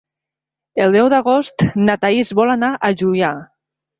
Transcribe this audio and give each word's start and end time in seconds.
El 0.85 0.95
deu 0.95 1.09
d'agost 1.13 1.65
na 1.83 1.97
Thaís 2.05 2.33
vol 2.41 2.53
anar 2.53 2.73
a 2.89 2.93
Juià. 3.03 3.33